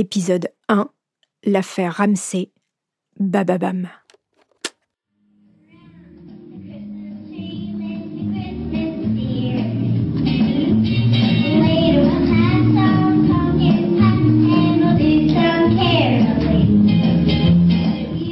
[0.00, 0.88] Épisode 1
[1.44, 2.52] L'affaire Ramsey.
[3.18, 3.86] Bababam.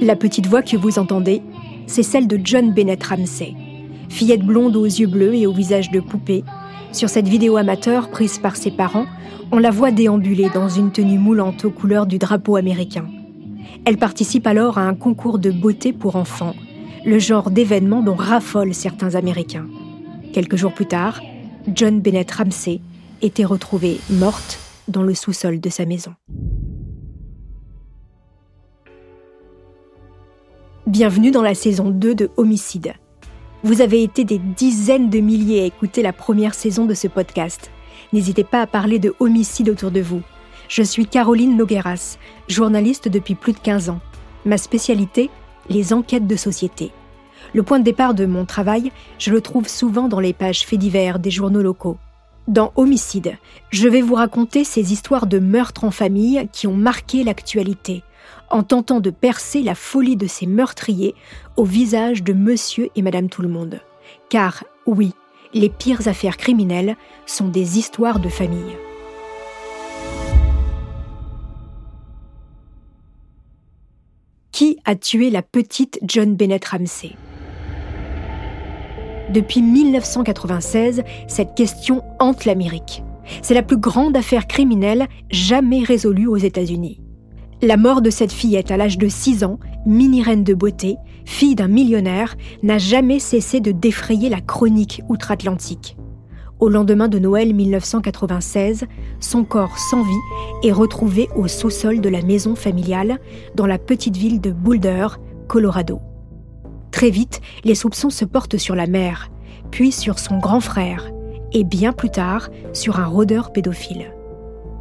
[0.00, 1.42] La petite voix que vous entendez,
[1.86, 3.54] c'est celle de John Bennett Ramsey,
[4.08, 6.42] fillette blonde aux yeux bleus et au visage de poupée.
[6.92, 9.06] Sur cette vidéo amateur prise par ses parents,
[9.50, 13.06] on la voit déambuler dans une tenue moulante aux couleurs du drapeau américain.
[13.86, 16.54] Elle participe alors à un concours de beauté pour enfants,
[17.06, 19.66] le genre d'événement dont raffolent certains Américains.
[20.34, 21.22] Quelques jours plus tard,
[21.74, 22.80] John Bennett Ramsey
[23.22, 26.12] était retrouvée morte dans le sous-sol de sa maison.
[30.86, 32.92] Bienvenue dans la saison 2 de Homicide.
[33.64, 37.70] Vous avez été des dizaines de milliers à écouter la première saison de ce podcast.
[38.12, 40.20] N'hésitez pas à parler de homicide autour de vous.
[40.66, 44.00] Je suis Caroline Nogueras, journaliste depuis plus de 15 ans.
[44.44, 45.30] Ma spécialité,
[45.68, 46.90] les enquêtes de société.
[47.54, 50.80] Le point de départ de mon travail, je le trouve souvent dans les pages faits
[50.80, 51.98] divers des journaux locaux.
[52.48, 53.38] Dans Homicide,
[53.70, 58.02] je vais vous raconter ces histoires de meurtres en famille qui ont marqué l'actualité,
[58.50, 61.14] en tentant de percer la folie de ces meurtriers
[61.56, 63.80] au visage de monsieur et madame tout le monde.
[64.28, 65.12] Car, oui,
[65.54, 68.76] les pires affaires criminelles sont des histoires de famille.
[74.50, 77.12] Qui a tué la petite John Bennett Ramsey?
[79.30, 83.02] Depuis 1996, cette question hante l'Amérique.
[83.40, 87.00] C'est la plus grande affaire criminelle jamais résolue aux États-Unis.
[87.64, 91.68] La mort de cette fillette à l'âge de 6 ans, mini-reine de beauté, fille d'un
[91.68, 95.96] millionnaire, n'a jamais cessé de défrayer la chronique outre-Atlantique.
[96.58, 98.86] Au lendemain de Noël 1996,
[99.20, 103.20] son corps sans vie est retrouvé au sous-sol de la maison familiale
[103.54, 105.06] dans la petite ville de Boulder,
[105.46, 106.00] Colorado.
[106.90, 109.30] Très vite, les soupçons se portent sur la mère,
[109.70, 111.12] puis sur son grand frère,
[111.52, 114.12] et bien plus tard sur un rôdeur pédophile.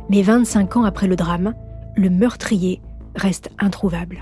[0.09, 1.53] Mais 25 ans après le drame,
[1.95, 2.81] le meurtrier
[3.15, 4.21] reste introuvable.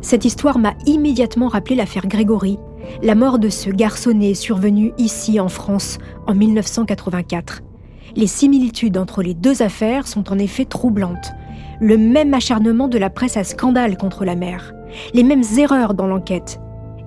[0.00, 2.58] Cette histoire m'a immédiatement rappelé l'affaire Grégory,
[3.02, 7.62] la mort de ce garçonnet survenu ici en France en 1984.
[8.16, 11.32] Les similitudes entre les deux affaires sont en effet troublantes.
[11.80, 14.72] Le même acharnement de la presse à scandale contre la mère,
[15.14, 16.60] les mêmes erreurs dans l'enquête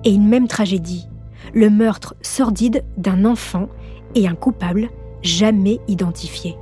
[0.04, 1.08] et une même tragédie,
[1.54, 3.68] le meurtre sordide d'un enfant
[4.14, 4.90] et un coupable
[5.22, 6.56] jamais identifié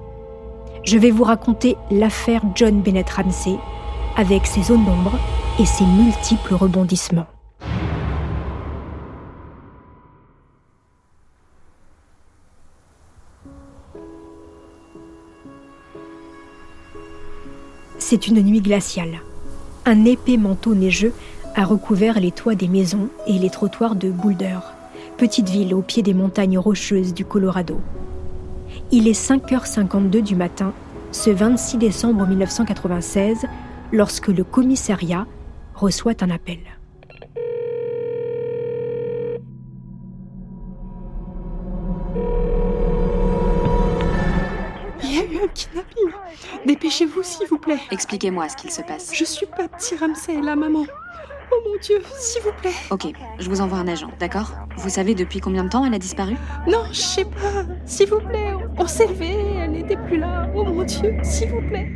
[0.87, 3.57] je vais vous raconter l'affaire John Bennett Ramsey
[4.17, 5.19] avec ses zones d'ombre
[5.59, 7.27] et ses multiples rebondissements.
[17.99, 19.21] C'est une nuit glaciale.
[19.85, 21.13] Un épais manteau neigeux
[21.57, 24.59] a recouvert les toits des maisons et les trottoirs de Boulder,
[25.17, 27.81] petite ville au pied des montagnes rocheuses du Colorado.
[28.93, 30.73] Il est 5h52 du matin,
[31.11, 33.47] ce 26 décembre 1996,
[33.93, 35.27] lorsque le commissariat
[35.75, 36.61] reçoit un appel.
[45.03, 46.11] Il y a eu un kidnapping.
[46.65, 47.81] Dépêchez-vous, s'il vous plaît.
[47.91, 49.13] Expliquez-moi ce qu'il se passe.
[49.13, 50.85] Je suis pas petit Ramsey, la maman.
[51.67, 52.71] Oh mon Dieu, s'il vous plaît.
[52.91, 54.53] Ok, je vous envoie un agent, d'accord?
[54.77, 56.37] Vous savez depuis combien de temps elle a disparu?
[56.69, 57.65] Non, je sais pas.
[57.85, 60.49] S'il vous plaît, on s'est levé, elle n'était plus là.
[60.55, 61.91] Oh mon Dieu, s'il vous plaît.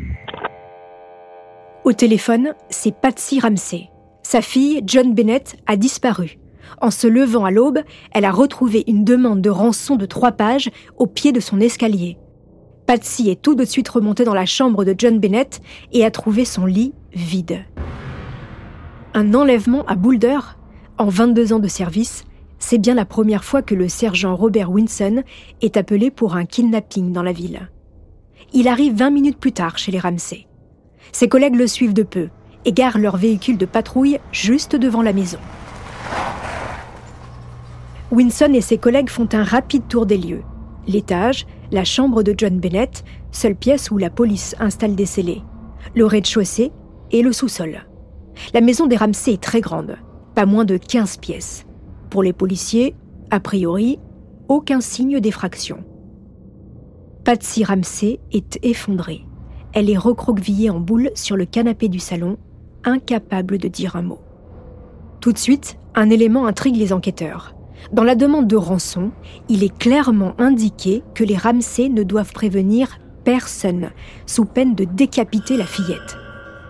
[1.84, 3.90] Au téléphone, c'est Patsy Ramsey.
[4.22, 6.38] Sa fille, John Bennett, a disparu.
[6.80, 7.80] En se levant à l'aube,
[8.12, 12.18] elle a retrouvé une demande de rançon de trois pages au pied de son escalier.
[12.86, 15.60] Patsy est tout de suite remontée dans la chambre de John Bennett
[15.92, 17.64] et a trouvé son lit vide.
[19.12, 20.38] Un enlèvement à Boulder
[20.96, 22.24] En 22 ans de service,
[22.60, 25.24] c'est bien la première fois que le sergent Robert Winson
[25.62, 27.70] est appelé pour un kidnapping dans la ville.
[28.52, 30.46] Il arrive 20 minutes plus tard chez les Ramsey.
[31.10, 32.28] Ses collègues le suivent de peu
[32.64, 35.38] et garent leur véhicule de patrouille juste devant la maison.
[38.12, 40.42] Winson et ses collègues font un rapide tour des lieux.
[40.86, 43.02] L'étage, la chambre de John Bennett,
[43.32, 45.42] seule pièce où la police installe des scellés,
[45.96, 46.70] le rez-de-chaussée
[47.10, 47.89] et le sous-sol.
[48.54, 49.96] La maison des Ramsey est très grande,
[50.34, 51.66] pas moins de 15 pièces.
[52.10, 52.94] Pour les policiers,
[53.30, 53.98] a priori,
[54.48, 55.84] aucun signe d'effraction.
[57.24, 59.26] Patsy Ramsey est effondrée.
[59.72, 62.38] Elle est recroquevillée en boule sur le canapé du salon,
[62.84, 64.20] incapable de dire un mot.
[65.20, 67.54] Tout de suite, un élément intrigue les enquêteurs.
[67.92, 69.12] Dans la demande de rançon,
[69.48, 73.90] il est clairement indiqué que les Ramsey ne doivent prévenir personne,
[74.26, 76.16] sous peine de décapiter la fillette.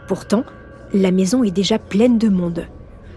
[0.08, 0.44] Pourtant,
[0.92, 2.66] la maison est déjà pleine de monde.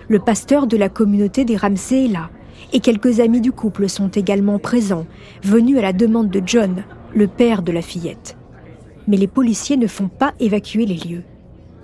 [0.08, 2.30] Le pasteur de la communauté des Ramsey est là,
[2.72, 5.08] et quelques amis du couple sont également présents,
[5.44, 6.84] venus à la demande de John,
[7.16, 8.38] le père de la fillette.
[9.08, 11.24] Mais les policiers ne font pas évacuer les lieux.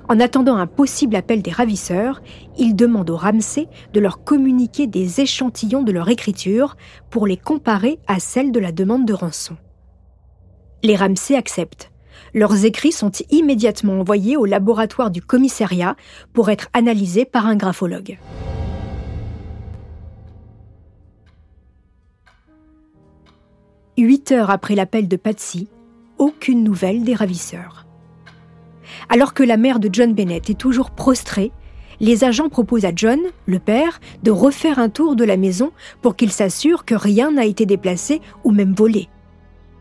[0.07, 2.21] En attendant un possible appel des ravisseurs,
[2.57, 6.77] ils demandent aux Ramsey de leur communiquer des échantillons de leur écriture
[7.12, 9.56] pour les comparer à celles de la demande de rançon.
[10.81, 11.92] Les Ramsey acceptent.
[12.33, 15.95] Leurs écrits sont immédiatement envoyés au laboratoire du commissariat
[16.33, 18.18] pour être analysés par un graphologue.
[23.98, 25.68] Huit heures après l'appel de Patsy,
[26.18, 27.86] aucune nouvelle des ravisseurs.
[29.10, 31.51] Alors que la mère de John Bennett est toujours prostrée,
[32.00, 35.71] les agents proposent à John, le père, de refaire un tour de la maison
[36.01, 39.10] pour qu'il s'assure que rien n'a été déplacé ou même volé.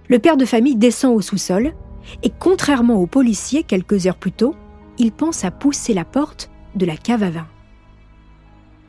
[0.08, 1.74] Le père de famille descend au sous-sol
[2.22, 4.54] et contrairement aux policiers quelques heures plus tôt,
[4.98, 7.46] il pense à pousser la porte de la cave à vin.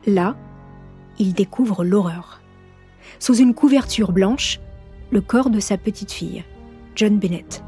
[0.06, 0.36] Là,
[1.18, 2.40] il découvre l'horreur.
[3.18, 4.60] Sous une couverture blanche,
[5.10, 6.44] le corps de sa petite fille,
[6.96, 7.62] John Bennett.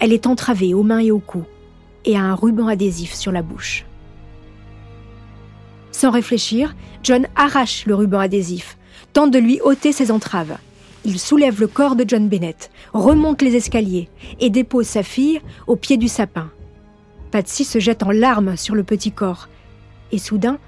[0.00, 1.44] Elle est entravée aux mains et au cou
[2.04, 3.84] et a un ruban adhésif sur la bouche.
[5.92, 8.76] Sans réfléchir, John arrache le ruban adhésif,
[9.12, 10.56] tente de lui ôter ses entraves.
[11.04, 14.08] Il soulève le corps de John Bennett, remonte les escaliers
[14.38, 16.50] et dépose sa fille au pied du sapin.
[17.32, 19.48] Patsy se jette en larmes sur le petit corps.
[20.12, 20.58] Et soudain,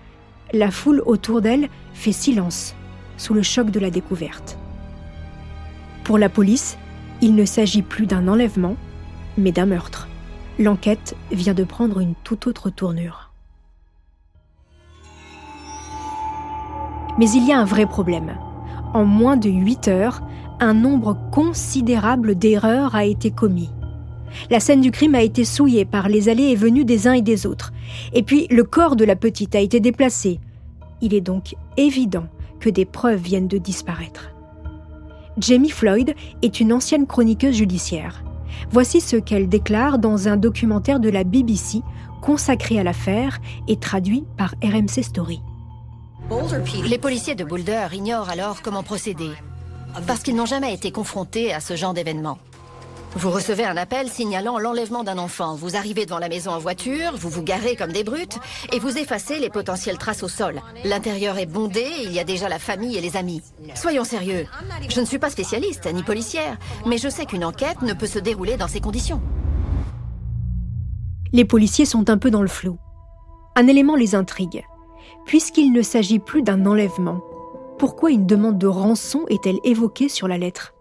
[0.53, 2.75] la foule autour d'elle fait silence
[3.17, 4.59] sous le choc de la découverte.
[6.03, 6.79] Pour la police,
[7.21, 8.77] il ne s'agit plus d'un enlèvement,
[9.39, 10.09] mais d'un meurtre.
[10.59, 13.31] L'enquête vient de prendre une toute autre tournure.
[17.19, 18.37] Mais il y a un vrai problème
[18.95, 20.23] en moins de 8 heures,
[20.61, 23.71] un nombre considérable d'erreurs a été commis.
[24.51, 27.23] La scène du crime a été souillée par les allées et venues des uns et
[27.23, 27.73] des autres.
[28.13, 30.41] Et puis, le corps de la petite a été déplacé.
[31.01, 32.27] Il est donc évident
[32.61, 34.31] que des preuves viennent de disparaître.
[35.39, 38.25] Jamie Floyd est une ancienne chroniqueuse judiciaire.
[38.71, 41.81] Voici ce qu'elle déclare dans un documentaire de la BBC
[42.23, 45.41] consacré à l'affaire et traduit par RMC Story.
[46.87, 49.31] Les policiers de Boulder ignorent alors comment procéder,
[50.07, 52.39] parce qu'ils n'ont jamais été confrontés à ce genre d'événement.
[53.17, 55.55] Vous recevez un appel signalant l'enlèvement d'un enfant.
[55.55, 58.39] Vous arrivez devant la maison en voiture, vous vous garez comme des brutes
[58.73, 60.61] et vous effacez les potentielles traces au sol.
[60.85, 63.43] L'intérieur est bondé, il y a déjà la famille et les amis.
[63.75, 64.47] Soyons sérieux.
[64.89, 66.57] Je ne suis pas spécialiste ni policière,
[66.87, 69.21] mais je sais qu'une enquête ne peut se dérouler dans ces conditions.
[71.33, 72.79] Les policiers sont un peu dans le flou.
[73.57, 74.65] Un élément les intrigue
[75.27, 77.21] puisqu'il ne s'agit plus d'un enlèvement.
[77.79, 80.75] Pourquoi une demande de rançon est-elle évoquée sur la lettre?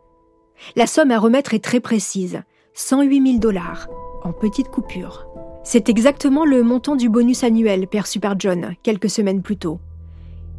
[0.76, 2.42] La somme à remettre est très précise,
[2.76, 3.88] 108 000 dollars,
[4.24, 5.28] en petites coupures.
[5.64, 9.80] C'est exactement le montant du bonus annuel perçu par John quelques semaines plus tôt.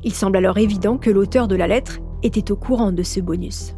[0.03, 3.75] Il semble alors évident que l'auteur de la lettre était au courant de ce bonus.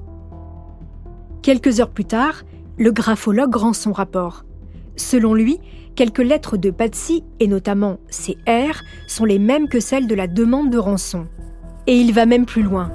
[1.42, 2.42] Quelques heures plus tard,
[2.78, 4.45] le graphologue rend son rapport.
[4.96, 5.60] Selon lui,
[5.96, 10.26] Quelques lettres de Patsy, et notamment ses R, sont les mêmes que celles de la
[10.26, 11.26] demande de rançon.
[11.86, 12.92] Et il va même plus loin.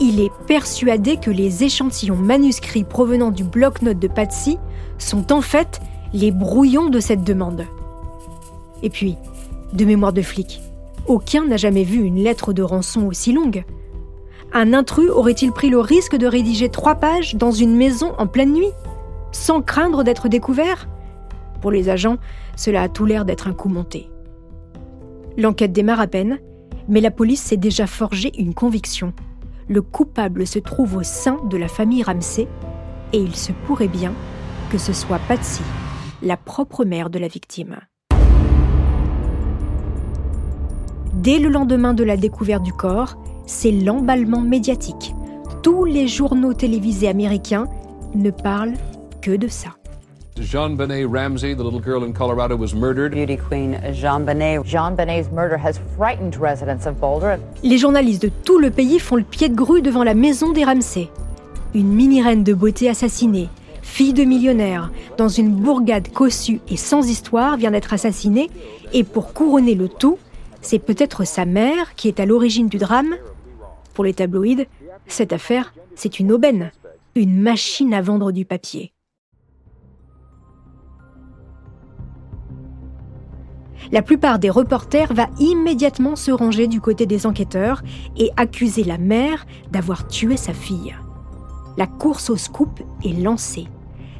[0.00, 4.58] Il est persuadé que les échantillons manuscrits provenant du bloc-notes de Patsy
[4.98, 5.80] sont en fait
[6.12, 7.64] les brouillons de cette demande.
[8.82, 9.16] Et puis,
[9.72, 10.60] de mémoire de flic,
[11.06, 13.64] aucun n'a jamais vu une lettre de rançon aussi longue.
[14.52, 18.52] Un intrus aurait-il pris le risque de rédiger trois pages dans une maison en pleine
[18.52, 18.72] nuit,
[19.32, 20.86] sans craindre d'être découvert?
[21.62, 22.18] Pour les agents,
[22.56, 24.10] cela a tout l'air d'être un coup monté.
[25.38, 26.40] L'enquête démarre à peine,
[26.88, 29.14] mais la police s'est déjà forgé une conviction.
[29.68, 32.48] Le coupable se trouve au sein de la famille Ramsey
[33.12, 34.12] et il se pourrait bien
[34.70, 35.62] que ce soit Patsy,
[36.20, 37.76] la propre mère de la victime.
[41.14, 43.14] Dès le lendemain de la découverte du corps,
[43.46, 45.14] c'est l'emballement médiatique.
[45.62, 47.68] Tous les journaux télévisés américains
[48.14, 48.74] ne parlent
[49.20, 49.76] que de ça.
[50.40, 53.12] Jean Benet Ramsey, the little girl in Colorado, was murdered.
[53.12, 54.64] Beauty queen Jean Benet.
[54.64, 57.38] Jean Benet's murder has frightened residents of Boulder.
[57.62, 60.64] Les journalistes de tout le pays font le pied de grue devant la maison des
[60.64, 61.10] Ramsey.
[61.74, 63.50] Une mini-reine de beauté assassinée,
[63.82, 68.48] fille de millionnaire, dans une bourgade cossue et sans histoire, vient d'être assassinée,
[68.94, 70.18] et pour couronner le tout,
[70.62, 73.16] c'est peut-être sa mère qui est à l'origine du drame.
[73.94, 74.66] Pour les tabloïds,
[75.06, 76.72] cette affaire, c'est une aubaine,
[77.14, 78.91] une machine à vendre du papier.
[83.90, 87.82] La plupart des reporters va immédiatement se ranger du côté des enquêteurs
[88.16, 90.94] et accuser la mère d'avoir tué sa fille.
[91.76, 93.66] La course au scoop est lancée.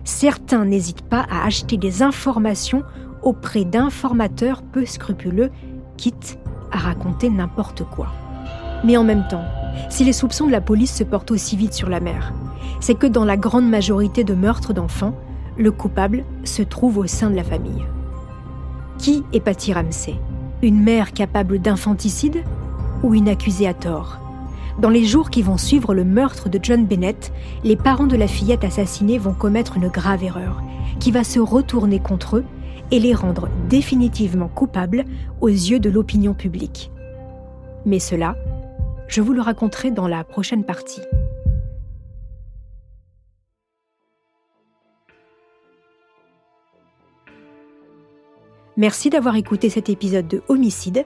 [0.05, 2.83] certains n'hésitent pas à acheter des informations
[3.23, 5.51] auprès d'informateurs peu scrupuleux,
[5.97, 6.39] quitte
[6.73, 8.09] à raconter n'importe quoi.
[8.85, 9.45] Mais en même temps,
[9.91, 12.33] si les soupçons de la police se portent aussi vite sur la mère,
[12.81, 15.15] c'est que dans la grande majorité de meurtres d'enfants,
[15.57, 17.85] le coupable se trouve au sein de la famille.
[19.03, 20.15] Qui est Patty Ramsey
[20.63, 22.45] Une mère capable d'infanticide
[23.03, 24.21] ou une accusée à tort?
[24.79, 27.33] Dans les jours qui vont suivre le meurtre de John Bennett,
[27.65, 30.63] les parents de la fillette assassinée vont commettre une grave erreur
[31.01, 32.45] qui va se retourner contre eux
[32.93, 35.05] et les rendre définitivement coupables
[35.41, 36.93] aux yeux de l'opinion publique.
[37.85, 38.37] Mais cela,
[39.09, 41.01] je vous le raconterai dans la prochaine partie.
[48.77, 51.05] Merci d'avoir écouté cet épisode de Homicide.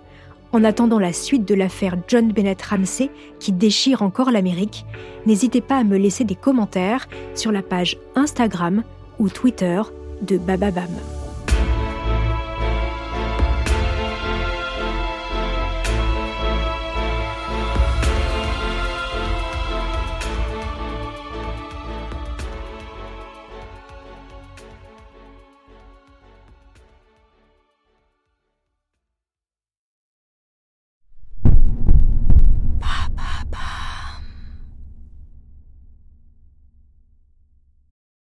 [0.52, 4.86] En attendant la suite de l'affaire John Bennett Ramsey qui déchire encore l'Amérique,
[5.26, 8.84] n'hésitez pas à me laisser des commentaires sur la page Instagram
[9.18, 9.82] ou Twitter
[10.22, 10.90] de Bababam.